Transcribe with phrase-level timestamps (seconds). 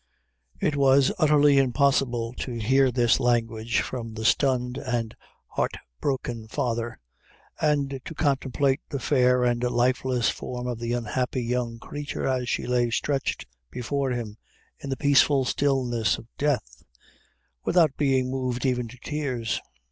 [0.59, 5.15] It was utterly impossible to hear this language from the stunned and
[5.49, 6.99] heart broken father,
[7.59, 12.65] and to contemplate the fair and lifeless form of the unhappy young creature as she
[12.65, 14.37] lay stretched before him
[14.79, 16.81] in the peaceful stillness of death,
[17.63, 19.61] without being moved even to tears.